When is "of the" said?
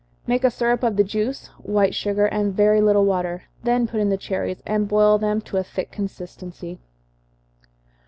0.81-1.03